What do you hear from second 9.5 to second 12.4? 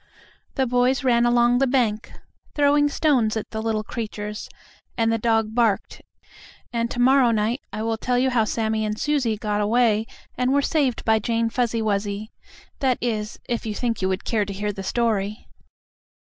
away and were saved by Jane Fuzzy Wuzzy,